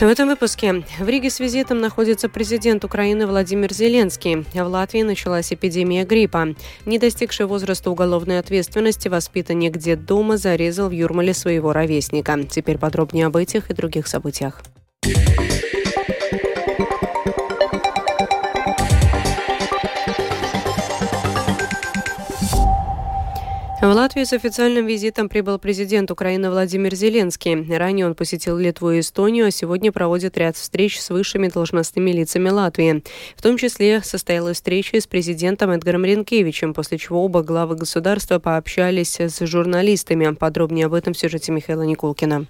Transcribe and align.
В 0.00 0.04
этом 0.04 0.28
выпуске 0.28 0.82
в 0.98 1.06
Риге 1.06 1.28
с 1.28 1.40
визитом 1.40 1.78
находится 1.78 2.30
президент 2.30 2.86
Украины 2.86 3.26
Владимир 3.26 3.70
Зеленский. 3.70 4.46
В 4.54 4.66
Латвии 4.66 5.02
началась 5.02 5.52
эпидемия 5.52 6.04
гриппа. 6.04 6.54
Не 6.86 6.98
достигший 6.98 7.44
возраста 7.44 7.90
уголовной 7.90 8.38
ответственности 8.38 9.08
воспитанник 9.08 9.76
детдома 9.76 10.38
зарезал 10.38 10.88
в 10.88 10.92
Юрмале 10.92 11.34
своего 11.34 11.74
ровесника. 11.74 12.42
Теперь 12.44 12.78
подробнее 12.78 13.26
об 13.26 13.36
этих 13.36 13.70
и 13.70 13.74
других 13.74 14.06
событиях. 14.06 14.62
В 23.80 23.84
Латвию 23.84 24.26
с 24.26 24.34
официальным 24.34 24.84
визитом 24.84 25.30
прибыл 25.30 25.58
президент 25.58 26.10
Украины 26.10 26.50
Владимир 26.50 26.94
Зеленский. 26.94 27.74
Ранее 27.78 28.04
он 28.04 28.14
посетил 28.14 28.58
Литву 28.58 28.90
и 28.90 29.00
Эстонию, 29.00 29.46
а 29.46 29.50
сегодня 29.50 29.90
проводит 29.90 30.36
ряд 30.36 30.56
встреч 30.56 31.00
с 31.00 31.08
высшими 31.08 31.48
должностными 31.48 32.10
лицами 32.10 32.50
Латвии. 32.50 33.02
В 33.34 33.40
том 33.40 33.56
числе 33.56 34.02
состоялась 34.02 34.58
встреча 34.58 35.00
с 35.00 35.06
президентом 35.06 35.70
Эдгаром 35.70 36.04
Ренкевичем, 36.04 36.74
после 36.74 36.98
чего 36.98 37.24
оба 37.24 37.42
главы 37.42 37.74
государства 37.74 38.38
пообщались 38.38 39.18
с 39.18 39.46
журналистами. 39.46 40.34
Подробнее 40.34 40.84
об 40.84 40.92
этом 40.92 41.14
в 41.14 41.18
сюжете 41.18 41.50
Михаила 41.50 41.80
Никулкина. 41.80 42.48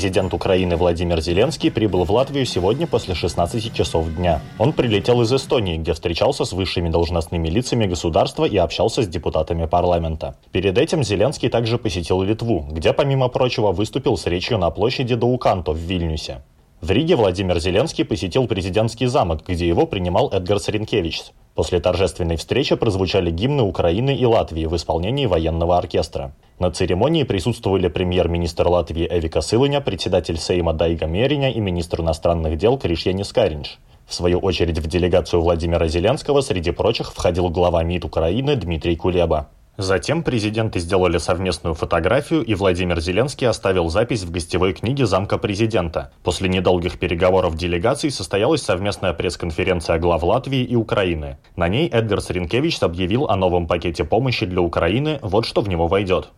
Президент 0.00 0.32
Украины 0.32 0.76
Владимир 0.76 1.20
Зеленский 1.20 1.70
прибыл 1.70 2.04
в 2.04 2.10
Латвию 2.10 2.46
сегодня 2.46 2.86
после 2.86 3.14
16 3.14 3.74
часов 3.74 4.06
дня. 4.16 4.40
Он 4.58 4.72
прилетел 4.72 5.20
из 5.20 5.30
Эстонии, 5.30 5.76
где 5.76 5.92
встречался 5.92 6.46
с 6.46 6.52
высшими 6.52 6.88
должностными 6.88 7.48
лицами 7.48 7.84
государства 7.84 8.46
и 8.46 8.56
общался 8.56 9.02
с 9.02 9.08
депутатами 9.08 9.66
парламента. 9.66 10.36
Перед 10.52 10.78
этим 10.78 11.04
Зеленский 11.04 11.50
также 11.50 11.76
посетил 11.76 12.22
Литву, 12.22 12.66
где, 12.70 12.94
помимо 12.94 13.28
прочего, 13.28 13.72
выступил 13.72 14.16
с 14.16 14.24
речью 14.24 14.56
на 14.56 14.70
площади 14.70 15.16
Дауканто 15.16 15.72
в 15.72 15.76
Вильнюсе. 15.76 16.40
В 16.80 16.90
Риге 16.90 17.14
Владимир 17.14 17.58
Зеленский 17.60 18.06
посетил 18.06 18.46
президентский 18.46 19.04
замок, 19.04 19.42
где 19.46 19.68
его 19.68 19.84
принимал 19.86 20.30
Эдгар 20.30 20.58
Саренкевич. 20.58 21.24
После 21.54 21.78
торжественной 21.78 22.36
встречи 22.36 22.74
прозвучали 22.74 23.30
гимны 23.30 23.62
Украины 23.62 24.16
и 24.16 24.24
Латвии 24.24 24.64
в 24.64 24.74
исполнении 24.74 25.26
военного 25.26 25.76
оркестра. 25.76 26.32
На 26.58 26.70
церемонии 26.70 27.24
присутствовали 27.24 27.88
премьер-министр 27.88 28.68
Латвии 28.68 29.06
Эвика 29.10 29.42
Сылыня, 29.42 29.82
председатель 29.82 30.38
Сейма 30.38 30.72
Дайга 30.72 31.04
Мериня 31.04 31.50
и 31.50 31.60
министр 31.60 32.00
иностранных 32.00 32.56
дел 32.56 32.78
Кришьянис 32.78 33.30
Каринч. 33.30 33.76
В 34.06 34.14
свою 34.14 34.38
очередь 34.38 34.78
в 34.78 34.86
делегацию 34.86 35.42
Владимира 35.42 35.86
Зеленского 35.86 36.40
среди 36.40 36.70
прочих 36.70 37.12
входил 37.12 37.50
глава 37.50 37.82
МИД 37.82 38.06
Украины 38.06 38.56
Дмитрий 38.56 38.96
Кулеба. 38.96 39.48
Затем 39.76 40.22
президенты 40.22 40.78
сделали 40.78 41.18
совместную 41.18 41.74
фотографию, 41.74 42.42
и 42.42 42.54
Владимир 42.54 43.00
Зеленский 43.00 43.46
оставил 43.46 43.88
запись 43.88 44.24
в 44.24 44.30
гостевой 44.30 44.74
книге 44.74 45.06
замка 45.06 45.38
президента. 45.38 46.12
После 46.22 46.48
недолгих 46.48 46.98
переговоров 46.98 47.56
делегаций 47.56 48.10
состоялась 48.10 48.62
совместная 48.62 49.14
пресс-конференция 49.14 49.98
глав 49.98 50.22
Латвии 50.22 50.62
и 50.62 50.76
Украины. 50.76 51.38
На 51.56 51.68
ней 51.68 51.88
Эдгар 51.88 52.20
Саренкевич 52.20 52.82
объявил 52.82 53.26
о 53.26 53.36
новом 53.36 53.66
пакете 53.66 54.04
помощи 54.04 54.44
для 54.44 54.60
Украины, 54.60 55.18
вот 55.22 55.46
что 55.46 55.60
в 55.62 55.68
него 55.68 55.88
войдет. 55.88 56.28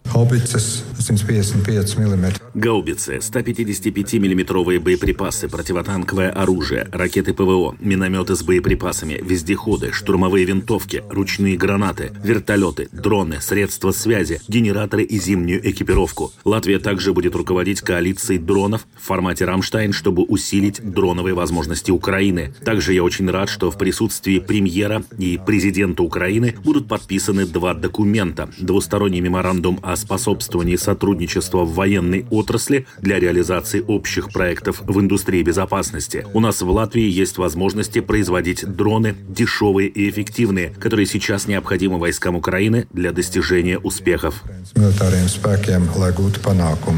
Гаубицы, 2.54 3.20
155 3.20 4.14
миллиметровые 4.14 4.78
боеприпасы, 4.78 5.48
противотанковое 5.48 6.30
оружие, 6.30 6.86
ракеты 6.92 7.34
ПВО, 7.34 7.74
минометы 7.80 8.36
с 8.36 8.42
боеприпасами, 8.42 9.14
вездеходы, 9.22 9.90
штурмовые 9.92 10.44
винтовки, 10.44 11.02
ручные 11.08 11.56
гранаты, 11.56 12.12
вертолеты, 12.22 12.88
дроны, 12.92 13.21
дроны, 13.22 13.40
средства 13.40 13.92
связи, 13.92 14.40
генераторы 14.48 15.04
и 15.04 15.18
зимнюю 15.18 15.68
экипировку. 15.70 16.32
Латвия 16.44 16.78
также 16.78 17.12
будет 17.12 17.34
руководить 17.34 17.80
коалицией 17.80 18.38
дронов 18.38 18.86
в 19.00 19.06
формате 19.06 19.44
«Рамштайн», 19.44 19.92
чтобы 19.92 20.22
усилить 20.24 20.80
дроновые 20.82 21.34
возможности 21.34 21.90
Украины. 21.90 22.54
Также 22.64 22.94
я 22.94 23.02
очень 23.02 23.30
рад, 23.30 23.48
что 23.48 23.70
в 23.70 23.78
присутствии 23.78 24.38
премьера 24.38 25.04
и 25.18 25.38
президента 25.44 26.02
Украины 26.02 26.54
будут 26.64 26.88
подписаны 26.88 27.46
два 27.46 27.74
документа. 27.74 28.48
Двусторонний 28.58 29.20
меморандум 29.20 29.78
о 29.82 29.96
способствовании 29.96 30.76
сотрудничества 30.76 31.64
в 31.64 31.74
военной 31.74 32.26
отрасли 32.30 32.86
для 33.00 33.20
реализации 33.20 33.84
общих 33.86 34.32
проектов 34.32 34.82
в 34.84 35.00
индустрии 35.00 35.42
безопасности. 35.42 36.26
У 36.34 36.40
нас 36.40 36.62
в 36.62 36.70
Латвии 36.70 37.08
есть 37.08 37.38
возможности 37.38 38.00
производить 38.00 38.64
дроны 38.64 39.14
дешевые 39.28 39.88
и 39.88 40.10
эффективные, 40.10 40.70
которые 40.80 41.06
сейчас 41.06 41.46
необходимы 41.46 41.98
войскам 41.98 42.34
Украины 42.34 42.86
для 42.92 43.11
достижения 43.12 43.78
успехов. 43.78 44.42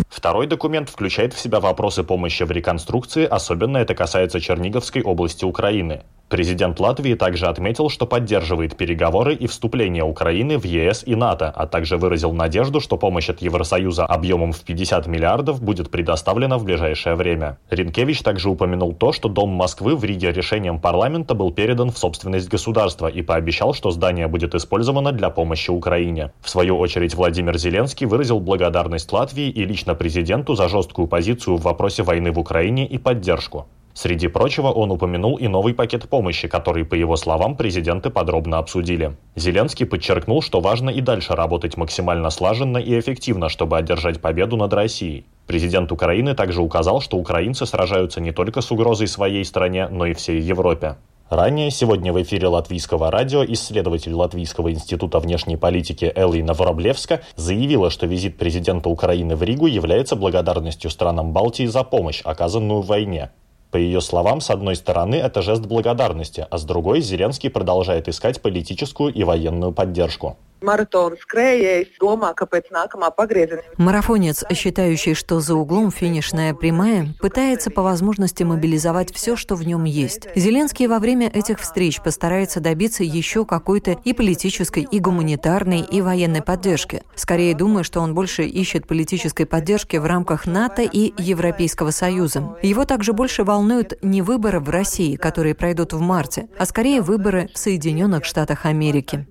Второй 0.09 0.47
документ 0.47 0.89
включает 0.89 1.35
в 1.35 1.39
себя 1.41 1.61
вопросы 1.61 2.05
помощи 2.05 2.45
в 2.45 2.51
реконструкции, 2.51 3.25
особенно 3.25 3.79
это 3.79 3.95
касается 3.95 4.41
Черниговской 4.41 5.03
области 5.03 5.45
Украины. 5.45 6.03
Президент 6.35 6.81
Латвии 6.81 7.15
также 7.15 7.47
отметил, 7.47 7.91
что 7.91 8.07
поддерживает 8.07 8.77
переговоры 8.77 9.35
и 9.35 9.47
вступление 9.47 10.03
Украины 10.03 10.59
в 10.59 10.65
ЕС 10.65 11.05
и 11.07 11.15
НАТО, 11.15 11.53
а 11.55 11.67
также 11.67 11.97
выразил 11.97 12.33
надежду, 12.33 12.81
что 12.81 12.97
помощь 12.97 13.29
от 13.29 13.43
Евросоюза 13.43 14.07
объемом 14.07 14.53
в 14.53 14.63
50 14.63 15.07
миллиардов 15.07 15.63
будет 15.63 15.91
предоставлена 15.91 16.57
в 16.59 16.65
ближайшее 16.65 17.15
время. 17.15 17.59
Ренкевич 17.71 18.23
также 18.23 18.49
упомянул 18.49 18.95
то, 18.95 19.13
что 19.13 19.29
Дом 19.29 19.51
Москвы 19.51 19.95
в 19.95 20.03
Риге 20.03 20.33
решением 20.33 20.81
парламента 20.81 21.35
был 21.35 21.53
передан 21.53 21.91
в 21.91 21.99
собственность 21.99 22.49
государства 22.49 23.07
и 23.07 23.21
пообещал, 23.21 23.75
что 23.75 23.91
здание 23.91 24.27
будет 24.27 24.55
использовано 24.55 25.13
для 25.13 25.29
помощи 25.29 25.71
Украине. 25.71 26.04
В 26.41 26.49
свою 26.51 26.79
очередь 26.79 27.15
Владимир 27.15 27.57
Зеленский 27.59 28.07
выразил 28.07 28.41
благодарность 28.41 29.13
Латвии 29.13 29.49
и 29.49 29.65
лично 29.65 29.95
президенту 29.95 30.55
за 30.55 30.69
жесткую 30.69 31.09
позицию 31.09 31.57
в 31.57 31.63
вопросе 31.63 32.03
войны 32.03 32.33
в 32.33 32.39
Украине 32.39 32.87
и 32.87 32.99
поддержку. 32.99 33.67
Среди 33.95 34.27
прочего, 34.27 34.73
он 34.73 34.91
упомянул 34.91 35.37
и 35.37 35.47
новый 35.47 35.73
пакет 35.73 36.09
помощи, 36.09 36.49
который, 36.49 36.85
по 36.85 36.97
его 36.97 37.17
словам, 37.17 37.57
президенты 37.57 38.11
подробно 38.11 38.59
обсудили. 38.59 39.17
Зеленский 39.37 39.87
подчеркнул, 39.87 40.43
что 40.43 40.61
важно 40.61 40.91
и 40.91 41.01
дальше 41.01 41.35
работать 41.35 41.77
максимально 41.77 42.31
слаженно 42.31 42.79
и 42.79 42.99
эффективно, 42.99 43.49
чтобы 43.49 43.79
одержать 43.79 44.21
победу 44.21 44.57
над 44.57 44.73
Россией. 44.73 45.25
Президент 45.47 45.93
Украины 45.93 46.35
также 46.35 46.61
указал, 46.61 47.01
что 47.01 47.19
украинцы 47.19 47.67
сражаются 47.67 48.21
не 48.21 48.33
только 48.33 48.63
с 48.63 48.71
угрозой 48.73 49.07
своей 49.07 49.45
стране, 49.45 49.87
но 49.89 50.07
и 50.07 50.15
всей 50.15 50.41
Европе. 50.41 50.97
Ранее 51.35 51.73
сегодня 51.73 52.13
в 52.13 52.23
эфире 52.23 52.47
латвийского 52.47 53.11
радио 53.11 53.45
исследователь 53.45 54.13
Латвийского 54.13 54.71
института 54.71 55.19
внешней 55.19 55.57
политики 55.57 56.13
Элина 56.15 56.55
Вороблевска 56.55 57.23
заявила, 57.35 57.91
что 57.91 58.07
визит 58.07 58.39
президента 58.39 58.89
Украины 58.89 59.35
в 59.35 59.43
Ригу 59.43 59.67
является 59.67 60.15
благодарностью 60.15 60.93
странам 60.93 61.33
Балтии 61.33 61.67
за 61.67 61.83
помощь, 61.83 62.21
оказанную 62.23 62.83
в 62.83 62.87
войне. 62.87 63.33
По 63.73 63.77
ее 63.79 64.01
словам, 64.01 64.41
с 64.41 64.49
одной 64.49 64.77
стороны, 64.77 65.17
это 65.17 65.43
жест 65.43 65.67
благодарности, 65.67 66.47
а 66.49 66.57
с 66.57 66.63
другой 66.63 67.01
Зеленский 67.01 67.51
продолжает 67.51 68.07
искать 68.07 68.41
политическую 68.41 69.13
и 69.13 69.25
военную 69.25 69.73
поддержку 69.73 70.37
маратона 70.65 71.17
skrējējs 71.21 72.01
domā, 72.01 72.33
ka 72.35 72.49
нākamā 72.49 73.11
погрезения. 73.11 73.63
Марафонец, 73.77 74.45
считающий, 74.53 75.15
что 75.15 75.41
за 75.41 75.55
углом 75.55 75.91
финишная 75.91 76.55
прямая, 76.55 77.15
пытается 77.21 77.71
по 77.71 77.83
возможности 77.83 78.43
мобилизовать 78.43 79.15
все, 79.15 79.37
что 79.37 79.55
в 79.55 79.67
нем 79.67 79.85
есть. 79.85 80.29
Зеленский 80.35 80.87
во 80.87 80.99
время 80.99 81.29
этих 81.29 81.61
встреч 81.61 82.01
постарается 82.01 82.61
добиться 82.61 83.05
еще 83.05 83.45
какой-то 83.45 83.99
и 84.05 84.13
политической, 84.13 84.87
и 84.91 84.99
гуманитарной, 84.99 85.81
и 85.81 86.01
военной 86.01 86.43
поддержки. 86.43 87.03
Скорее 87.15 87.55
думаю, 87.55 87.85
что 87.85 88.01
он 88.01 88.15
больше 88.15 88.45
ищет 88.45 88.87
политической 88.87 89.45
поддержки 89.45 89.97
в 89.97 90.07
рамках 90.07 90.47
НАТО 90.47 90.83
и 90.83 91.13
Европейского 91.19 91.91
Союза. 91.91 92.57
Его 92.63 92.85
также 92.85 93.13
больше 93.13 93.45
волнуют 93.45 93.99
не 94.03 94.23
выборы 94.23 94.61
в 94.61 94.71
России, 94.71 95.17
которые 95.17 95.55
пройдут 95.55 95.93
в 95.93 96.01
марте, 96.01 96.49
а 96.59 96.67
скорее 96.67 97.03
выборы 97.03 97.51
в 97.53 97.59
Соединенных 97.59 98.25
Штатах 98.25 98.67
Америки. 98.67 99.27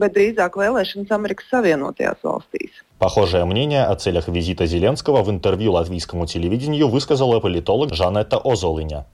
Amerikas 1.23 1.47
Savienotajās 1.53 2.23
valstīs. 2.27 2.83
Похожее 3.03 3.43
мнение 3.43 3.83
о 3.83 3.97
целях 3.97 4.29
визита 4.29 4.65
Зеленского 4.65 5.23
в 5.23 5.29
интервью 5.29 5.73
латвийскому 5.73 6.25
телевидению 6.25 6.87
высказала 6.87 7.41
политолог 7.41 7.93
Жанетта 7.93 8.37
Озолыня. 8.37 9.05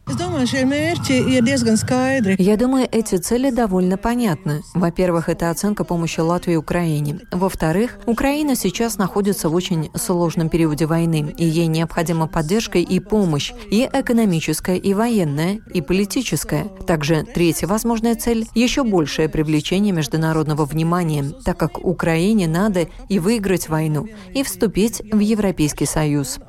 Я 2.37 2.57
думаю, 2.57 2.87
эти 2.91 3.15
цели 3.15 3.49
довольно 3.49 3.97
понятны. 3.97 4.61
Во-первых, 4.75 5.27
это 5.27 5.49
оценка 5.49 5.85
помощи 5.85 6.19
Латвии 6.19 6.55
Украине. 6.55 7.21
Во-вторых, 7.31 7.97
Украина 8.05 8.55
сейчас 8.55 8.99
находится 8.99 9.49
в 9.49 9.55
очень 9.55 9.89
сложном 9.95 10.49
периоде 10.49 10.85
войны, 10.85 11.33
и 11.35 11.45
ей 11.45 11.65
необходима 11.65 12.27
поддержка 12.27 12.77
и 12.77 12.99
помощь, 12.99 13.53
и 13.71 13.89
экономическая, 13.91 14.75
и 14.75 14.93
военная, 14.93 15.61
и 15.73 15.81
политическая. 15.81 16.65
Также 16.85 17.23
третья 17.23 17.65
возможная 17.65 18.13
цель– 18.13 18.45
еще 18.53 18.83
большее 18.83 19.29
привлечение 19.29 19.93
международного 19.93 20.65
внимания, 20.65 21.25
так 21.43 21.57
как 21.57 21.83
Украине 21.83 22.47
надо 22.47 22.85
и 23.07 23.17
выиграть 23.17 23.67
войну 23.67 23.78
войну 23.79 24.07
и 24.33 24.43
вступить 24.43 25.01
в 25.11 25.19
Европейский 25.19 25.85
Союз. 25.85 26.39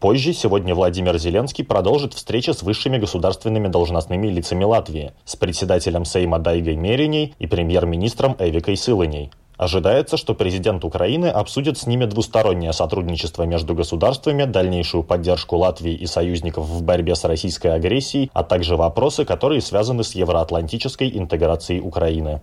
Позже 0.00 0.32
сегодня 0.32 0.74
Владимир 0.74 1.16
Зеленский 1.16 1.64
продолжит 1.64 2.14
встречи 2.14 2.50
с 2.50 2.62
высшими 2.62 2.98
государственными 2.98 3.68
должностными 3.68 4.26
лицами 4.26 4.64
Латвии, 4.64 5.12
с 5.24 5.36
председателем 5.36 6.04
Сейма 6.04 6.40
Дайгой 6.40 6.74
Мериней 6.74 7.34
и 7.38 7.46
премьер-министром 7.46 8.34
Эвикой 8.40 8.76
Сылыней. 8.76 9.30
Ожидается, 9.56 10.16
что 10.16 10.34
президент 10.34 10.84
Украины 10.84 11.26
обсудит 11.26 11.78
с 11.78 11.86
ними 11.86 12.06
двустороннее 12.06 12.72
сотрудничество 12.72 13.44
между 13.44 13.76
государствами, 13.76 14.42
дальнейшую 14.42 15.04
поддержку 15.04 15.56
Латвии 15.56 15.94
и 15.94 16.06
союзников 16.06 16.66
в 16.66 16.82
борьбе 16.82 17.14
с 17.14 17.22
российской 17.22 17.68
агрессией, 17.68 18.28
а 18.32 18.42
также 18.42 18.76
вопросы, 18.76 19.24
которые 19.24 19.60
связаны 19.60 20.02
с 20.02 20.16
евроатлантической 20.16 21.16
интеграцией 21.16 21.80
Украины. 21.80 22.40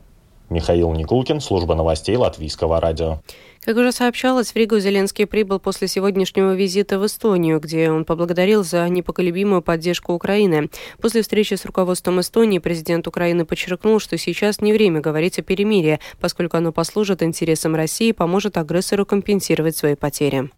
Михаил 0.51 0.93
Никулкин, 0.93 1.41
служба 1.41 1.75
новостей 1.75 2.17
Латвийского 2.17 2.81
радио. 2.81 3.21
Как 3.65 3.77
уже 3.79 3.93
сообщалось, 3.93 4.53
в 4.53 4.57
Ригу 4.57 4.79
Зеленский 4.79 5.27
прибыл 5.27 5.59
после 5.59 5.89
сегодняшнего 5.89 6.55
визита 6.55 6.99
в 6.99 7.07
Эстонию, 7.07 7.61
где 7.61 7.91
он 7.91 8.05
поблагодарил 8.05 8.63
за 8.63 8.87
непоколебимую 8.91 9.63
поддержку 9.63 10.13
Украины. 10.13 10.69
После 11.01 11.23
встречи 11.23 11.55
с 11.55 11.65
руководством 11.65 12.21
Эстонии 12.21 12.59
президент 12.59 13.09
Украины 13.09 13.47
подчеркнул, 13.47 14.01
что 14.01 14.19
сейчас 14.19 14.61
не 14.61 14.75
время 14.75 15.01
говорить 15.01 15.39
о 15.39 15.43
перемирии, 15.43 15.99
поскольку 16.21 16.59
оно 16.59 16.73
послужит 16.73 17.23
интересам 17.23 17.75
России 17.75 18.09
и 18.09 18.13
поможет 18.13 18.59
агрессору 18.59 19.07
компенсировать 19.07 19.77
свои 19.77 19.95
потери. 19.95 20.51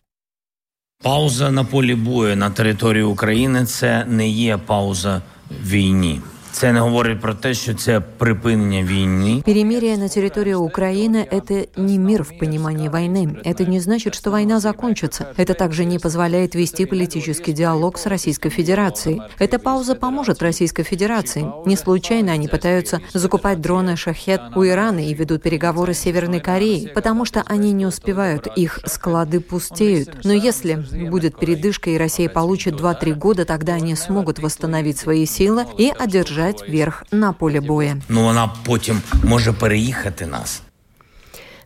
Пауза 1.02 1.50
на 1.50 1.64
полі 1.64 1.94
бою 1.94 2.36
на 2.36 2.50
території 2.50 3.04
України 3.04 3.66
це 3.66 4.04
не 4.08 4.28
є 4.28 4.58
пауза 4.58 5.22
війні. 5.50 6.20
Це 6.51 6.73
не 6.73 6.79
говорить 6.79 7.21
про 7.21 7.33
те, 7.33 7.53
що 7.53 7.73
це 7.73 7.99
припинення 7.99 8.83
війны. 8.83 9.43
Перемирие 9.43 9.97
на 9.97 10.09
территории 10.09 10.53
Украины– 10.53 11.27
это 11.31 11.67
не 11.77 11.97
мир 11.97 12.23
в 12.23 12.37
понимании 12.39 12.89
войны. 12.89 13.41
Это 13.45 13.69
не 13.69 13.79
значит, 13.79 14.15
что 14.15 14.31
война 14.31 14.59
закончится. 14.59 15.27
Это 15.37 15.53
также 15.53 15.85
не 15.85 15.99
позволяет 15.99 16.55
вести 16.55 16.85
политический 16.85 17.53
диалог 17.53 17.97
с 17.97 18.05
Российской 18.05 18.49
Федерацией. 18.49 19.21
Эта 19.39 19.59
пауза 19.59 19.95
поможет 19.95 20.41
Российской 20.41 20.83
Федерации. 20.83 21.45
Не 21.65 21.77
случайно 21.77 22.33
они 22.33 22.47
пытаются 22.47 22.99
закупать 23.13 23.61
дроны 23.61 23.95
«Шахет» 23.95 24.41
у 24.55 24.65
Ирана 24.65 24.99
и 24.99 25.13
ведут 25.13 25.41
переговоры 25.41 25.93
с 25.93 25.99
Северной 25.99 26.41
Кореей, 26.41 26.89
потому 26.89 27.25
что 27.25 27.43
они 27.47 27.71
не 27.71 27.85
успевают, 27.85 28.47
их 28.57 28.79
склады 28.85 29.39
пустеют. 29.39 30.09
Но 30.23 30.33
если 30.33 30.75
будет 31.09 31.39
передышка 31.39 31.89
и 31.89 31.97
Россия 31.97 32.29
получит 32.29 32.75
2-3 32.75 33.13
года, 33.13 33.45
тогда 33.45 33.75
они 33.75 33.95
смогут 33.95 34.39
восстановить 34.39 34.97
свои 34.97 35.25
силы 35.25 35.65
и 35.77 35.91
одержать 35.97 36.40
одержать 36.41 36.69
верх 36.69 37.03
на 37.11 37.33
поле 37.33 37.61
боя. 37.61 37.97
Ну 38.09 38.23
вона 38.23 38.49
потім 38.65 39.01
може 39.23 39.53
переїхати 39.53 40.25
нас. 40.25 40.61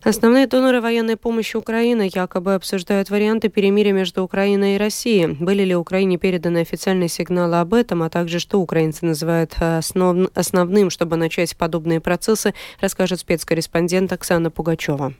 Основные 0.06 0.45
доноры 0.45 0.81
военной 0.81 1.16
помощи 1.16 1.57
Украины 1.57 2.07
якобы 2.13 2.54
обсуждают 2.54 3.10
варианты 3.10 3.50
перемирия 3.50 3.92
между 3.92 4.22
Украиной 4.22 4.75
и 4.75 4.77
Россией. 4.77 5.25
Были 5.25 5.63
ли 5.63 5.75
Украине 5.75 6.19
переданы 6.19 6.60
официальные 6.60 7.10
сигналы 7.10 7.60
об 7.60 7.74
этом, 7.74 8.04
а 8.04 8.10
также 8.10 8.38
что 8.38 8.62
украинцы 8.62 9.04
называют 9.04 9.56
основ... 9.60 10.30
основным, 10.36 10.92
чтобы 10.92 11.16
начать 11.16 11.57
подобные 11.57 12.01
процессы, 12.01 12.54
расскажет 12.80 13.19
спецкорреспондент 13.19 14.13
Оксана 14.13 14.51
Пугачева. 14.51 15.16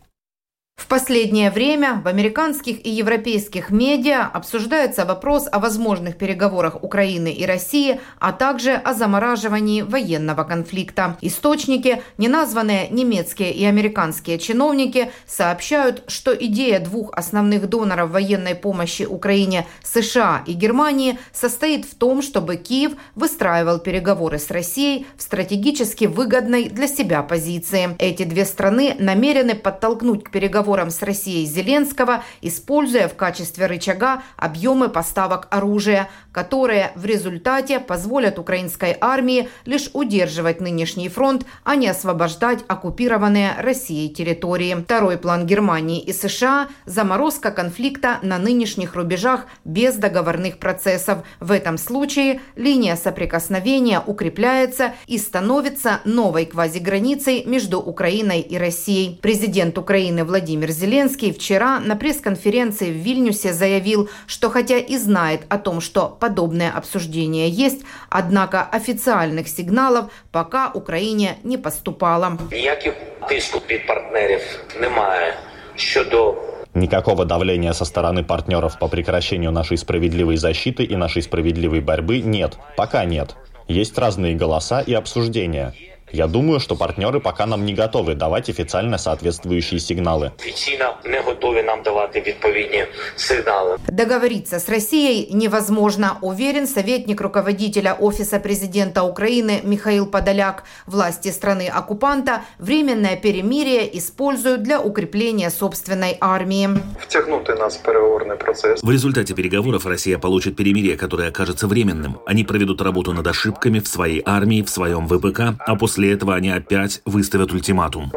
В 0.86 0.88
последнее 0.88 1.50
время 1.50 2.00
в 2.06 2.08
американских 2.08 2.86
и 2.86 2.92
европейских 2.92 3.72
медиа 3.72 4.30
обсуждается 4.32 5.04
вопрос 5.04 5.48
о 5.52 5.58
возможных 5.58 6.16
переговорах 6.16 6.84
Украины 6.84 7.34
и 7.34 7.44
России, 7.44 8.00
а 8.20 8.32
также 8.32 8.74
о 8.74 8.94
замораживании 8.94 9.82
военного 9.82 10.44
конфликта. 10.44 11.18
Источники, 11.22 12.04
неназванные 12.20 12.90
немецкие 12.90 13.52
и 13.52 13.66
американские 13.66 14.38
чиновники, 14.38 15.12
сообщают, 15.26 16.04
что 16.08 16.36
идея 16.36 16.80
двух 16.80 17.12
основных 17.14 17.68
доноров 17.68 18.12
военной 18.12 18.54
помощи 18.54 19.04
Украине 19.04 19.66
США 19.82 20.44
и 20.46 20.54
Германии 20.54 21.18
состоит 21.34 21.86
в 21.86 21.96
том, 21.96 22.22
чтобы 22.22 22.58
Киев 22.58 22.92
выстраивал 23.16 23.80
переговоры 23.80 24.38
с 24.38 24.52
Россией 24.52 25.08
в 25.18 25.24
стратегически 25.24 26.06
выгодной 26.06 26.70
для 26.70 26.88
себя 26.88 27.24
позиции. 27.24 27.96
Эти 27.98 28.22
две 28.22 28.46
страны 28.46 28.96
намерены 29.00 29.56
подтолкнуть 29.56 30.26
к 30.26 30.30
переговорам 30.30 30.65
переговорам 30.66 30.90
с 30.90 31.04
Россией 31.04 31.46
Зеленского, 31.46 32.24
используя 32.42 33.08
в 33.08 33.16
качестве 33.16 33.68
рычага 33.68 34.24
объемы 34.36 34.90
поставок 34.90 35.48
оружия, 35.52 36.10
которые 36.36 36.92
в 36.96 37.06
результате 37.06 37.80
позволят 37.80 38.38
украинской 38.40 38.98
армии 39.00 39.48
лишь 39.64 39.90
удерживать 39.94 40.60
нынешний 40.60 41.08
фронт, 41.08 41.46
а 41.64 41.78
не 41.78 41.88
освобождать 41.88 42.60
оккупированные 42.68 43.54
Россией 43.58 44.10
территории. 44.10 44.76
Второй 44.84 45.18
план 45.18 45.46
Германии 45.46 46.02
и 46.02 46.12
США– 46.12 46.68
заморозка 46.86 47.52
конфликта 47.52 48.20
на 48.22 48.38
нынешних 48.38 48.96
рубежах 48.96 49.46
без 49.64 49.96
договорных 49.96 50.58
процессов. 50.58 51.20
В 51.40 51.54
этом 51.54 51.78
случае 51.78 52.42
линия 52.58 52.98
соприкосновения 52.98 54.02
укрепляется 54.06 54.92
и 55.08 55.18
становится 55.18 56.02
новой 56.04 56.46
квазиграницей 56.48 57.46
между 57.46 57.80
Украиной 57.80 58.42
и 58.42 58.58
Россией. 58.58 59.20
Президент 59.22 59.78
Украины 59.78 60.26
Владимир 60.26 60.70
Зеленский 60.72 61.32
вчера 61.32 61.80
на 61.80 61.96
пресс-конференции 61.96 62.92
в 62.92 62.98
Вильнюсе 62.98 63.54
заявил, 63.54 64.10
что 64.28 64.50
хотя 64.50 64.78
и 64.78 64.98
знает 64.98 65.44
о 65.48 65.58
том, 65.58 65.80
что 65.80 66.18
подобное 66.25 66.73
обсуждение 66.77 67.49
есть, 67.49 67.85
однако 68.09 68.63
официальных 68.63 69.49
сигналов 69.49 70.05
пока 70.31 70.71
Украине 70.75 71.37
не 71.45 71.59
поступало. 71.59 72.39
Ніяких 72.53 72.95
тиску 73.29 73.61
від 73.71 73.87
партнерів 73.87 74.41
немає 74.81 75.35
щодо 75.77 76.35
Никакого 76.75 77.25
давления 77.25 77.73
со 77.73 77.85
стороны 77.85 78.23
партнеров 78.23 78.79
по 78.79 78.87
прекращению 78.87 79.51
нашей 79.51 79.77
справедливой 79.77 80.37
защиты 80.37 80.85
и 80.85 80.95
нашей 80.95 81.23
справедливой 81.23 81.81
борьбы 81.81 82.21
нет. 82.21 82.59
Пока 82.77 83.05
нет. 83.05 83.35
Есть 83.67 83.99
разные 83.99 84.37
голоса 84.37 84.81
и 84.81 84.95
обсуждения. 84.95 85.75
Я 86.15 86.27
думаю, 86.27 86.59
что 86.59 86.75
партнеры 86.75 87.21
пока 87.21 87.47
нам 87.47 87.65
не 87.65 87.73
готовы 87.73 88.15
давать 88.15 88.49
официально 88.49 88.99
соответствующие 88.99 89.79
сигналы. 89.79 90.33
Официально 90.41 90.97
не 91.05 91.21
готовы 91.23 91.63
нам 91.63 91.83
давать 91.83 92.17
відповідні 92.17 92.87
сигналы. 93.17 93.79
Договориться 93.89 94.59
с 94.59 94.69
Россией 94.69 95.29
невозможно, 95.33 96.19
уверен 96.23 96.67
советник 96.67 97.21
руководителя 97.21 97.95
Офиса 97.95 98.41
президента 98.41 99.03
Украины 99.05 99.61
Михаил 99.63 100.07
Подоляк. 100.07 100.65
Власти 100.87 101.29
страны-оккупанта 101.29 102.43
временное 102.59 103.17
перемирие 103.17 103.97
используют 103.99 104.63
для 104.63 104.81
укрепления 104.81 105.51
собственной 105.51 106.17
армии. 106.21 106.69
Втягнути 106.99 107.53
нас 107.53 107.77
в 107.77 107.83
переговорный 107.83 108.37
процесс. 108.37 108.83
В 108.83 108.91
результате 108.91 109.35
переговоров 109.35 109.87
Россия 109.87 110.19
получит 110.19 110.57
перемирие, 110.57 110.97
которое 110.97 111.29
окажется 111.29 111.69
временным. 111.69 112.19
Они 112.27 112.43
проведут 112.45 112.83
работу 112.83 113.13
над 113.13 113.27
ошибками 113.27 113.79
в 113.79 113.87
своей 113.87 114.23
армии, 114.25 114.63
в 114.63 114.71
своем 114.71 115.07
ВПК, 115.07 115.55
а 115.67 115.77
после 115.77 116.01
После 116.06 116.14
этого 116.14 116.36
они 116.36 116.52
опять 116.52 117.02
выставят 117.06 117.52
ультиматум. 117.52 118.12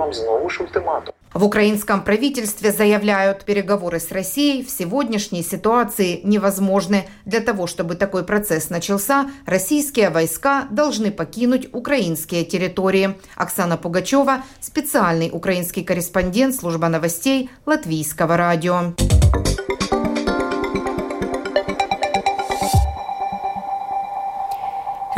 В 1.32 1.44
украинском 1.44 2.02
правительстве 2.02 2.70
заявляют, 2.70 3.46
переговоры 3.46 3.98
с 3.98 4.12
Россией 4.12 4.62
в 4.62 4.68
сегодняшней 4.68 5.42
ситуации 5.42 6.20
невозможны. 6.22 7.06
Для 7.24 7.40
того, 7.40 7.66
чтобы 7.66 7.94
такой 7.94 8.24
процесс 8.24 8.68
начался, 8.68 9.30
российские 9.46 10.10
войска 10.10 10.66
должны 10.70 11.10
покинуть 11.10 11.68
украинские 11.72 12.44
территории. 12.44 13.14
Оксана 13.36 13.78
Пугачева, 13.78 14.42
специальный 14.60 15.30
украинский 15.32 15.82
корреспондент 15.82 16.56
служба 16.56 16.88
новостей 16.88 17.48
Латвийского 17.64 18.36
радио. 18.36 18.92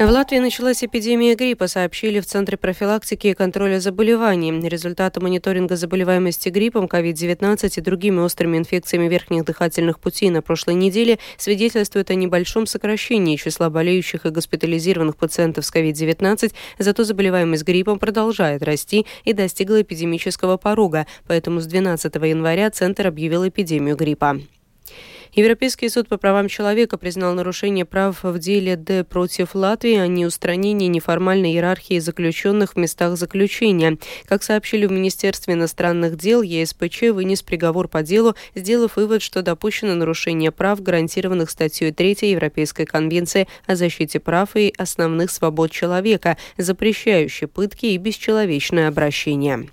В 0.00 0.08
Латвии 0.08 0.38
началась 0.38 0.82
эпидемия 0.82 1.34
гриппа, 1.34 1.66
сообщили 1.66 2.20
в 2.20 2.26
Центре 2.26 2.56
профилактики 2.56 3.26
и 3.26 3.34
контроля 3.34 3.80
заболеваний. 3.80 4.50
Результаты 4.66 5.20
мониторинга 5.20 5.76
заболеваемости 5.76 6.48
гриппом, 6.48 6.86
COVID-19 6.86 7.70
и 7.76 7.80
другими 7.82 8.20
острыми 8.20 8.56
инфекциями 8.56 9.08
верхних 9.08 9.44
дыхательных 9.44 10.00
путей 10.00 10.30
на 10.30 10.40
прошлой 10.40 10.76
неделе 10.76 11.18
свидетельствуют 11.36 12.08
о 12.08 12.14
небольшом 12.14 12.64
сокращении 12.64 13.36
числа 13.36 13.68
болеющих 13.68 14.24
и 14.24 14.30
госпитализированных 14.30 15.16
пациентов 15.16 15.66
с 15.66 15.70
COVID-19, 15.70 16.54
зато 16.78 17.04
заболеваемость 17.04 17.64
гриппом 17.64 17.98
продолжает 17.98 18.62
расти 18.62 19.04
и 19.24 19.34
достигла 19.34 19.82
эпидемического 19.82 20.56
порога, 20.56 21.06
поэтому 21.26 21.60
с 21.60 21.66
12 21.66 22.14
января 22.14 22.70
Центр 22.70 23.06
объявил 23.06 23.46
эпидемию 23.46 23.96
гриппа. 23.96 24.40
Европейский 25.34 25.88
суд 25.88 26.08
по 26.08 26.18
правам 26.18 26.48
человека 26.48 26.98
признал 26.98 27.34
нарушение 27.34 27.84
прав 27.84 28.24
в 28.24 28.38
деле 28.38 28.76
Д 28.76 29.04
против 29.04 29.54
Латвии, 29.54 29.96
а 29.96 30.08
не 30.08 30.26
устранение 30.26 30.88
неформальной 30.88 31.52
иерархии 31.52 32.00
заключенных 32.00 32.74
в 32.74 32.76
местах 32.76 33.16
заключения. 33.16 33.98
Как 34.26 34.42
сообщили 34.42 34.86
в 34.86 34.92
Министерстве 34.92 35.54
иностранных 35.54 36.16
дел, 36.16 36.42
ЕСПЧ 36.42 37.10
вынес 37.12 37.42
приговор 37.42 37.86
по 37.86 38.02
делу, 38.02 38.34
сделав 38.56 38.96
вывод, 38.96 39.22
что 39.22 39.42
допущено 39.42 39.94
нарушение 39.94 40.50
прав, 40.50 40.82
гарантированных 40.82 41.50
статьей 41.50 41.92
3 41.92 42.18
Европейской 42.22 42.84
конвенции 42.84 43.46
о 43.66 43.76
защите 43.76 44.18
прав 44.18 44.56
и 44.56 44.74
основных 44.76 45.30
свобод 45.30 45.70
человека, 45.70 46.36
запрещающей 46.56 47.46
пытки 47.46 47.86
и 47.86 47.98
бесчеловечное 47.98 48.88
обращение. 48.88 49.68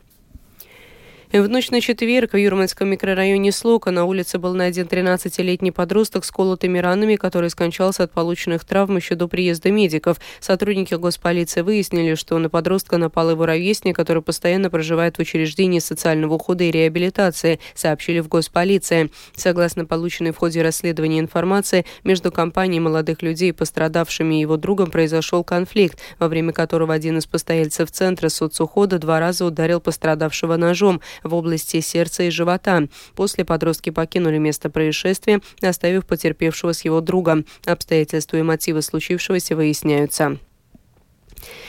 В 1.29 1.49
ночь 1.49 1.71
на 1.71 1.81
четверг 1.81 2.31
в 2.31 2.37
Юрманском 2.37 2.87
микрорайоне 2.87 3.51
Слока 3.51 3.91
на 3.91 4.05
улице 4.05 4.39
был 4.39 4.53
найден 4.53 4.85
13-летний 4.85 5.71
подросток 5.71 6.23
с 6.23 6.31
колотыми 6.31 6.79
ранами, 6.79 7.17
который 7.17 7.49
скончался 7.49 8.03
от 8.03 8.13
полученных 8.13 8.63
травм 8.63 8.95
еще 8.95 9.15
до 9.15 9.27
приезда 9.27 9.69
медиков. 9.69 10.19
Сотрудники 10.39 10.93
госполиции 10.93 11.59
выяснили, 11.59 12.15
что 12.15 12.37
на 12.37 12.49
подростка 12.49 12.97
напал 12.97 13.31
его 13.31 13.45
ровесник, 13.45 13.93
который 13.93 14.23
постоянно 14.23 14.69
проживает 14.69 15.17
в 15.17 15.19
учреждении 15.19 15.79
социального 15.79 16.35
ухода 16.35 16.63
и 16.63 16.71
реабилитации, 16.71 17.59
сообщили 17.75 18.21
в 18.21 18.29
госполиции. 18.29 19.11
Согласно 19.35 19.83
полученной 19.83 20.31
в 20.31 20.37
ходе 20.37 20.61
расследования 20.61 21.19
информации, 21.19 21.85
между 22.05 22.31
компанией 22.31 22.79
молодых 22.79 23.21
людей 23.21 23.51
пострадавшими 23.51 24.35
и 24.35 24.41
его 24.41 24.55
другом 24.55 24.91
произошел 24.91 25.43
конфликт, 25.43 25.99
во 26.19 26.29
время 26.29 26.53
которого 26.53 26.93
один 26.93 27.17
из 27.17 27.25
постояльцев 27.25 27.91
центра 27.91 28.29
соцухода 28.29 28.97
два 28.97 29.19
раза 29.19 29.43
ударил 29.43 29.81
пострадавшего 29.81 30.55
ножом 30.55 31.01
в 31.23 31.33
области 31.33 31.79
сердца 31.81 32.23
и 32.23 32.29
живота. 32.29 32.87
После 33.15 33.45
подростки 33.45 33.89
покинули 33.89 34.37
место 34.37 34.69
происшествия, 34.69 35.41
оставив 35.61 36.05
потерпевшего 36.05 36.73
с 36.73 36.85
его 36.85 37.01
другом. 37.01 37.45
Обстоятельства 37.65 38.37
и 38.37 38.41
мотивы 38.41 38.81
случившегося 38.81 39.55
выясняются. 39.55 40.37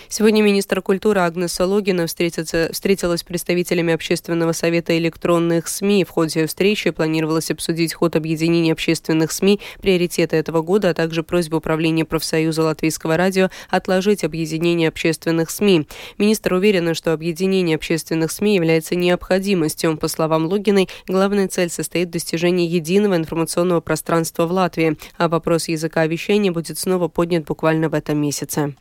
Сегодня 0.08 0.42
министр 0.42 0.80
культуры 0.80 1.20
Агнеса 1.20 1.66
Логина 1.66 2.06
встретилась 2.06 3.20
с 3.20 3.22
представителями 3.22 3.92
Общественного 3.92 4.52
совета 4.52 4.96
электронных 4.96 5.68
СМИ. 5.68 6.04
В 6.04 6.10
ходе 6.10 6.46
встречи 6.46 6.90
планировалось 6.90 7.50
обсудить 7.50 7.92
ход 7.92 8.16
объединения 8.16 8.72
общественных 8.72 9.32
СМИ, 9.32 9.60
приоритеты 9.82 10.36
этого 10.36 10.62
года, 10.62 10.90
а 10.90 10.94
также 10.94 11.22
просьбу 11.22 11.58
управления 11.58 12.04
профсоюза 12.04 12.62
латвийского 12.62 13.16
радио 13.16 13.50
отложить 13.68 14.24
объединение 14.24 14.88
общественных 14.88 15.50
СМИ. 15.50 15.86
Министр 16.16 16.54
уверена, 16.54 16.94
что 16.94 17.12
объединение 17.12 17.76
общественных 17.76 18.32
СМИ 18.32 18.54
является 18.54 18.96
необходимостью. 18.96 19.96
По 19.98 20.08
словам 20.08 20.46
Логиной, 20.46 20.88
главная 21.06 21.48
цель 21.48 21.70
состоит 21.70 22.08
в 22.08 22.12
достижении 22.12 22.66
единого 22.66 23.16
информационного 23.16 23.80
пространства 23.80 24.46
в 24.46 24.52
Латвии, 24.52 24.96
а 25.18 25.28
вопрос 25.28 25.68
языка 25.68 26.06
вещания 26.06 26.50
будет 26.50 26.78
снова 26.78 27.08
поднят 27.08 27.44
буквально 27.44 27.88
в 27.90 27.94
этом 27.94 28.18
месяце. 28.18 28.74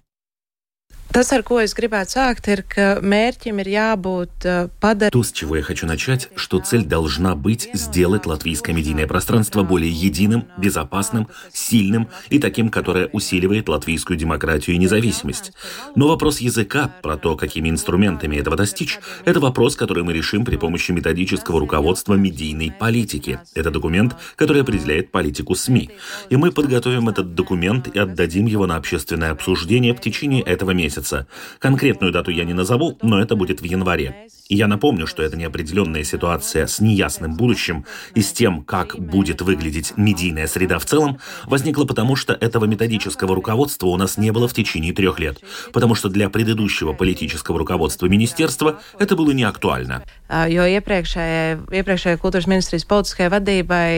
Tas, 1.12 1.32
ar 1.34 1.42
ko 1.42 1.58
es 1.64 1.72
gribētu 1.74 2.18
sākt, 2.18 2.48
ir, 2.52 2.62
ka 2.68 3.00
mērķim 3.02 3.62
ir 3.64 3.70
jābūt 3.72 4.46
padarīt. 4.82 5.14
То, 5.16 5.24
с 5.24 5.32
чего 5.32 5.56
я 5.56 5.64
хочу 5.64 5.88
начать, 5.88 6.28
что 6.36 6.60
цель 6.60 6.84
должна 6.84 7.36
быть 7.36 7.70
сделать 7.74 8.26
латвийское 8.26 8.76
медийное 8.76 9.08
пространство 9.08 9.64
более 9.64 9.92
единым, 9.92 10.46
безопасным, 10.58 11.28
сильным 11.52 12.10
и 12.30 12.40
таким, 12.40 12.70
которое 12.70 13.08
усиливает 13.08 13.70
латвийскую 13.70 14.18
демократию 14.18 14.76
и 14.76 14.80
независимость. 14.80 15.54
Но 15.96 16.08
вопрос 16.08 16.40
языка, 16.40 16.92
про 17.02 17.18
то, 17.18 17.36
какими 17.38 17.70
инструментами 17.70 18.36
этого 18.36 18.58
достичь, 18.58 19.00
это 19.24 19.40
вопрос, 19.40 19.76
который 19.76 20.04
мы 20.04 20.14
решим 20.14 20.46
при 20.46 20.58
помощи 20.58 20.92
методического 20.92 21.60
руководства 21.60 22.16
медийной 22.16 22.72
политики. 22.72 23.40
Это 23.56 23.72
документ, 23.72 24.16
который 24.36 24.62
определяет 24.62 25.12
политику 25.12 25.56
СМИ. 25.56 25.90
И 26.30 26.36
мы 26.36 26.52
подготовим 26.52 27.10
этот 27.10 27.34
документ 27.34 27.88
и 27.88 27.98
отдадим 27.98 28.46
его 28.46 28.68
на 28.68 28.76
общественное 28.76 29.32
обсуждение 29.32 29.96
в 29.96 30.02
течение 30.02 30.44
этого 30.44 30.72
месяца 30.72 30.97
месяца. 30.98 31.28
Конкретную 31.60 32.12
дату 32.12 32.32
я 32.32 32.44
не 32.44 32.54
назову, 32.54 32.98
но 33.02 33.22
это 33.22 33.36
будет 33.36 33.62
в 33.62 33.64
январе. 33.64 34.28
И 34.50 34.56
я 34.56 34.68
напомню, 34.68 35.08
что 35.08 35.24
это 35.24 35.38
неопределенная 35.38 36.04
ситуация 36.04 36.68
с 36.68 36.80
неясным 36.80 37.36
будущим 37.36 37.86
и 38.16 38.22
с 38.22 38.32
тем, 38.32 38.64
как 38.64 38.98
будет 38.98 39.42
выглядеть 39.42 39.94
медийная 39.98 40.48
среда 40.48 40.80
в 40.80 40.86
целом, 40.86 41.20
возникла 41.46 41.86
потому, 41.86 42.16
что 42.16 42.34
этого 42.34 42.66
методического 42.66 43.36
руководства 43.36 43.88
у 43.88 43.98
нас 43.98 44.18
не 44.18 44.32
было 44.32 44.48
в 44.48 44.54
течение 44.54 44.94
трех 44.94 45.20
лет, 45.20 45.40
потому 45.74 45.96
что 45.96 46.10
для 46.10 46.30
предыдущего 46.30 46.94
политического 46.94 47.60
руководства 47.60 48.08
министерства 48.08 48.80
это 49.00 49.16
было 49.16 49.32
не 49.32 49.44
актуально. 49.44 50.04
Jo 50.30 50.64
iepriekšējai, 50.68 51.72
iepriekšējai 51.72 52.20
kultūras 52.20 52.48
ministrijas 52.48 52.88
politiskajai 52.88 53.32
vadībai 53.32 53.92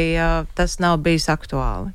tas 0.58 0.80
nav 0.82 1.00
bijis 1.02 1.30
aktuāli. 1.30 1.94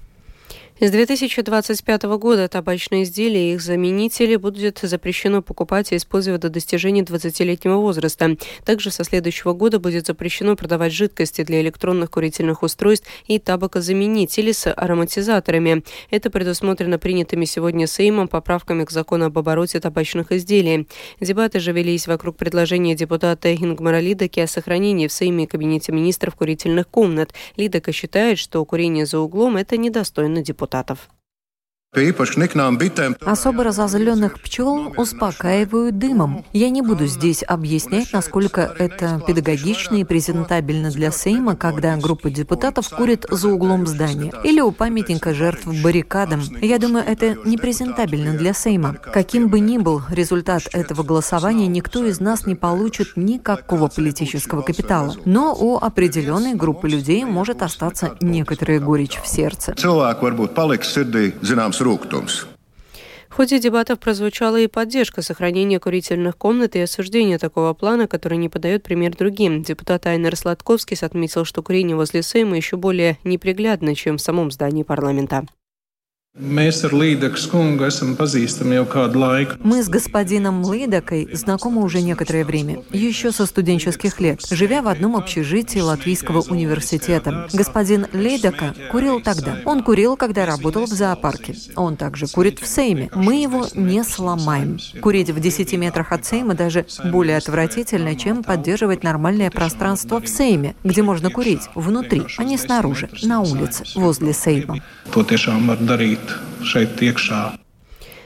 С 0.80 0.90
2025 0.90 2.02
года 2.18 2.48
табачные 2.48 3.04
изделия 3.04 3.52
и 3.52 3.54
их 3.54 3.62
заменители 3.62 4.34
будет 4.34 4.80
запрещено 4.82 5.40
покупать 5.40 5.92
и 5.92 5.96
использовать 5.96 6.40
до 6.40 6.48
достижения 6.48 7.02
20-летнего 7.02 7.76
возраста. 7.76 8.36
Также 8.64 8.90
со 8.90 9.04
следующего 9.04 9.52
года 9.52 9.78
будет 9.78 10.08
запрещено 10.08 10.56
продавать 10.56 10.92
жидкости 10.92 11.44
для 11.44 11.60
электронных 11.60 12.10
курительных 12.10 12.64
устройств 12.64 13.06
и 13.28 13.38
табакозаменители 13.38 14.50
с 14.50 14.68
ароматизаторами. 14.68 15.84
Это 16.10 16.28
предусмотрено 16.28 16.98
принятыми 16.98 17.44
сегодня 17.44 17.86
Сеймом 17.86 18.26
поправками 18.26 18.84
к 18.84 18.90
закону 18.90 19.26
об 19.26 19.38
обороте 19.38 19.78
табачных 19.78 20.32
изделий. 20.32 20.88
Дебаты 21.20 21.60
же 21.60 21.70
велись 21.70 22.08
вокруг 22.08 22.36
предложения 22.36 22.96
депутата 22.96 23.54
Ингмара 23.54 24.00
Лидаки 24.00 24.40
о 24.40 24.48
сохранении 24.48 25.06
в 25.06 25.12
Сейме 25.12 25.44
и 25.44 25.46
Кабинете 25.46 25.92
министров 25.92 26.34
курительных 26.34 26.88
комнат. 26.88 27.32
Лидака 27.56 27.92
считает, 27.92 28.40
что 28.40 28.64
курение 28.64 29.06
за 29.06 29.20
углом– 29.20 29.56
это 29.56 29.76
недостойно 29.76 30.42
депутата 30.42 30.63
депутатов. 30.64 31.10
Особо 33.24 33.62
разозленных 33.62 34.40
пчел 34.40 34.92
успокаивают 34.96 35.96
дымом. 35.96 36.44
Я 36.52 36.68
не 36.70 36.82
буду 36.82 37.06
здесь 37.06 37.44
объяснять, 37.46 38.12
насколько 38.12 38.74
это 38.78 39.22
педагогично 39.24 39.96
и 39.96 40.04
презентабельно 40.04 40.90
для 40.90 41.12
Сейма, 41.12 41.54
когда 41.54 41.96
группа 41.96 42.30
депутатов 42.30 42.88
курит 42.90 43.26
за 43.30 43.48
углом 43.48 43.86
здания 43.86 44.32
или 44.42 44.60
у 44.60 44.72
памятника 44.72 45.34
жертв 45.34 45.66
баррикадам. 45.82 46.42
Я 46.60 46.78
думаю, 46.78 47.04
это 47.06 47.36
не 47.44 47.56
презентабельно 47.58 48.36
для 48.36 48.54
Сейма. 48.54 48.94
Каким 48.94 49.48
бы 49.48 49.60
ни 49.60 49.78
был 49.78 50.02
результат 50.10 50.62
этого 50.72 51.04
голосования, 51.04 51.68
никто 51.68 52.04
из 52.04 52.18
нас 52.18 52.44
не 52.44 52.56
получит 52.56 53.12
никакого 53.16 53.86
политического 53.86 54.62
капитала. 54.62 55.14
Но 55.24 55.54
у 55.54 55.76
определенной 55.76 56.54
группы 56.54 56.88
людей 56.88 57.24
может 57.24 57.62
остаться 57.62 58.16
некоторая 58.20 58.80
горечь 58.80 59.20
в 59.22 59.28
сердце. 59.28 59.74
В 63.28 63.36
ходе 63.36 63.58
дебатов 63.58 63.98
прозвучала 63.98 64.60
и 64.60 64.68
поддержка 64.68 65.20
сохранения 65.20 65.80
курительных 65.80 66.36
комнат 66.36 66.76
и 66.76 66.80
осуждение 66.80 67.36
такого 67.36 67.74
плана, 67.74 68.06
который 68.06 68.38
не 68.38 68.48
подает 68.48 68.84
пример 68.84 69.16
другим. 69.16 69.62
Депутат 69.62 70.06
Айнер 70.06 70.36
Сладковский 70.36 70.96
отметил, 71.00 71.44
что 71.44 71.62
курение 71.62 71.96
возле 71.96 72.22
Сейма 72.22 72.56
еще 72.56 72.76
более 72.76 73.18
неприглядно, 73.24 73.96
чем 73.96 74.18
в 74.18 74.20
самом 74.20 74.52
здании 74.52 74.84
парламента. 74.84 75.46
Мы 79.60 79.84
с 79.84 79.88
господином 79.88 80.68
Лидакой 80.72 81.28
знакомы 81.32 81.84
уже 81.84 82.00
некоторое 82.00 82.44
время, 82.44 82.82
еще 82.90 83.30
со 83.30 83.46
студенческих 83.46 84.20
лет, 84.20 84.40
живя 84.50 84.82
в 84.82 84.88
одном 84.88 85.14
общежитии 85.14 85.78
Латвийского 85.78 86.40
университета. 86.40 87.48
Господин 87.52 88.08
Лидака 88.12 88.74
курил 88.90 89.20
тогда. 89.20 89.60
Он 89.64 89.84
курил, 89.84 90.16
когда 90.16 90.44
работал 90.44 90.86
в 90.86 90.88
зоопарке. 90.88 91.54
Он 91.76 91.96
также 91.96 92.26
курит 92.26 92.58
в 92.58 92.66
Сейме. 92.66 93.10
Мы 93.14 93.40
его 93.40 93.68
не 93.72 94.02
сломаем. 94.02 94.80
Курить 95.00 95.30
в 95.30 95.38
10 95.38 95.74
метрах 95.74 96.10
от 96.10 96.26
Сейма 96.26 96.54
даже 96.54 96.84
более 97.12 97.36
отвратительно, 97.36 98.16
чем 98.16 98.42
поддерживать 98.42 99.04
нормальное 99.04 99.52
пространство 99.52 100.20
в 100.20 100.26
Сейме, 100.26 100.74
где 100.82 101.02
можно 101.02 101.30
курить 101.30 101.62
внутри, 101.76 102.24
а 102.38 102.42
не 102.42 102.58
снаружи, 102.58 103.08
на 103.22 103.40
улице, 103.40 103.84
возле 103.94 104.32
Сейма 104.32 104.82
šeit 106.62 107.02
iekšā. 107.02 107.58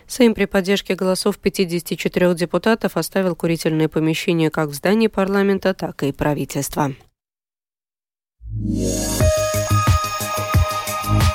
Сейм 0.09 0.35
при 0.35 0.47
поддержке 0.47 0.95
голосов 0.95 1.39
54 1.39 2.35
депутатов 2.35 2.97
оставил 2.97 3.37
курительные 3.37 3.89
помещения 3.89 4.51
как 4.51 4.71
в 4.71 4.75
здании 4.75 5.09
парламента, 5.09 5.75
так 5.75 6.03
и 6.03 6.13
правительства. 6.13 6.95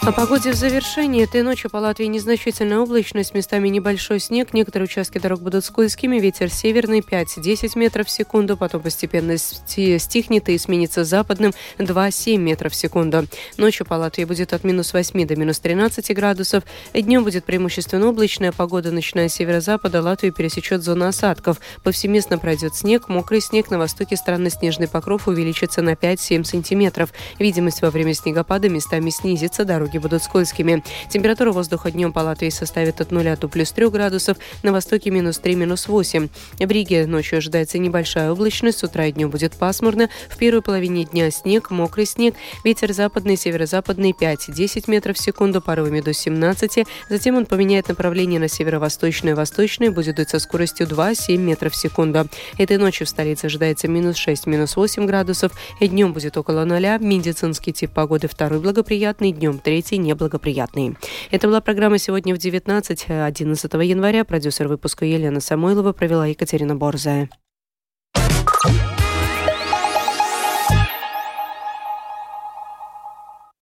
О 0.05 0.12
погоде 0.12 0.51
в 0.51 0.55
завершении. 0.55 1.24
Этой 1.24 1.43
ночью 1.43 1.72
по 1.72 1.77
Латвии 1.77 2.07
незначительная 2.07 2.79
облачность, 2.79 3.33
местами 3.33 3.69
небольшой 3.69 4.19
снег. 4.19 4.53
Некоторые 4.53 4.88
участки 4.88 5.17
дорог 5.17 5.39
будут 5.41 5.63
скользкими. 5.63 6.19
Ветер 6.19 6.50
северный 6.50 7.00
5-10 7.00 7.79
метров 7.79 8.07
в 8.07 8.12
секунду, 8.12 8.57
потом 8.57 8.81
постепенно 8.81 9.38
стихнет 9.38 10.50
и 10.50 10.57
сменится 10.57 11.05
западным 11.05 11.53
2-7 11.77 12.36
метров 12.36 12.74
в 12.74 12.75
секунду. 12.75 13.27
Ночью 13.55 13.86
по 13.86 13.93
Латвии 13.93 14.25
будет 14.25 14.51
от 14.51 14.65
минус 14.65 14.91
8 14.91 15.25
до 15.25 15.38
минус 15.38 15.60
13 15.60 16.13
градусов. 16.13 16.65
Днем 16.93 17.24
будет 17.24 17.45
преимущественно 17.45 18.10
облачная 18.10 18.51
погода, 18.51 18.91
начиная 18.91 19.29
с 19.29 19.36
северо-запада. 19.36 20.01
Латвию 20.01 20.33
пересечет 20.33 20.83
зона 20.83 21.07
осадков. 21.07 21.62
Повсеместно 21.81 22.38
пройдет 22.38 22.75
снег, 22.75 23.07
мокрый 23.07 23.39
снег. 23.39 23.72
На 23.72 23.77
востоке 23.77 24.17
страны 24.17 24.50
снежный 24.50 24.89
покров 24.89 25.29
увеличится 25.29 25.81
на 25.81 25.93
5-7 25.93 26.43
сантиметров. 26.43 27.13
Видимость 27.39 27.81
во 27.81 27.89
время 27.89 28.13
снегопада 28.13 28.67
местами 28.67 29.10
снизится. 29.10 29.63
Дороги 29.63 29.93
дороги 29.94 29.98
будут 29.98 30.24
скользкими. 30.24 30.84
Температура 31.10 31.52
воздуха 31.52 31.92
днем 31.92 32.14
по 32.14 32.20
Латвии 32.20 32.50
составит 32.50 33.02
от 33.02 33.12
0 33.12 33.38
до 33.38 33.48
плюс 33.48 33.72
3 33.72 33.90
градусов, 33.90 34.38
на 34.64 34.72
востоке 34.72 35.12
минус 35.12 35.38
3, 35.40 35.56
минус 35.56 35.88
8. 35.88 36.30
В 36.60 36.72
Риге 36.72 37.06
ночью 37.06 37.38
ожидается 37.38 37.78
небольшая 37.78 38.32
облачность, 38.32 38.80
с 38.80 38.84
утра 38.84 39.06
и 39.06 39.12
днем 39.12 39.30
будет 39.30 39.54
пасмурно, 39.54 40.10
в 40.30 40.38
первой 40.38 40.62
половине 40.62 41.06
дня 41.06 41.32
снег, 41.32 41.70
мокрый 41.72 42.06
снег, 42.06 42.36
ветер 42.64 42.94
западный, 42.94 43.38
северо-западный 43.38 44.12
5-10 44.12 44.84
метров 44.88 45.18
в 45.18 45.20
секунду, 45.20 45.62
порывами 45.62 46.02
до 46.02 46.14
17, 46.14 46.86
затем 47.10 47.36
он 47.38 47.46
поменяет 47.46 47.88
направление 47.90 48.40
на 48.40 48.48
северо-восточное, 48.48 49.36
восточное, 49.36 49.92
будет 49.92 50.16
дуть 50.16 50.30
со 50.30 50.40
скоростью 50.40 50.88
2-7 50.88 51.38
метров 51.38 51.74
в 51.74 51.76
секунду. 51.76 52.28
Этой 52.58 52.78
ночью 52.78 53.06
в 53.06 53.10
столице 53.10 53.46
ожидается 53.46 53.88
минус 53.88 54.18
6, 54.18 54.48
минус 54.48 54.76
8 54.76 55.06
градусов, 55.06 55.52
и 55.80 55.88
днем 55.88 56.14
будет 56.14 56.38
около 56.38 56.64
нуля. 56.66 56.98
Медицинский 56.98 57.74
тип 57.74 57.92
погоды 57.92 58.28
второй 58.28 58.60
благоприятный, 58.60 59.32
днем 59.32 59.60
третий 59.84 59.98
неблагоприятный. 59.98 60.96
Это 61.30 61.48
была 61.48 61.60
программа 61.62 61.98
«Сегодня 61.98 62.34
в 62.34 62.38
19, 62.38 63.06
11 63.10 63.74
января. 63.74 64.24
Продюсер 64.24 64.68
выпуска 64.68 65.06
Елена 65.06 65.42
Самойлова 65.42 65.92
провела 65.92 66.25
Екатерина 66.25 66.75
Борзая. 66.75 67.30